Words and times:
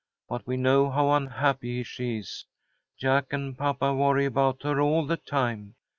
But 0.27 0.47
we 0.47 0.57
know 0.57 0.89
how 0.89 1.11
unhappy 1.11 1.83
she 1.83 2.17
is. 2.17 2.47
Jack 2.97 3.31
and 3.33 3.55
papa 3.55 3.93
worry 3.93 4.25
about 4.25 4.63
her 4.63 4.81
all 4.81 5.05
the 5.05 5.17
time. 5.17 5.75